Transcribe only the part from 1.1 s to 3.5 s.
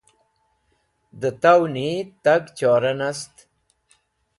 da towni tag chora nast